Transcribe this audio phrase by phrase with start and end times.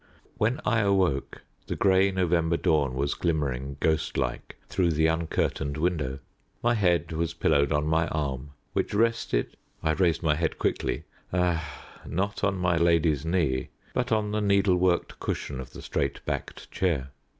[0.39, 6.17] When I awoke the grey November dawn was glimmering, ghost like, through the uncurtained window.
[6.63, 11.85] My head was pillowed on my arm, which rested I raised my head quickly ah!
[12.03, 16.71] not on my lady's knee, but on the needle worked cushion of the straight backed
[16.71, 17.09] chair.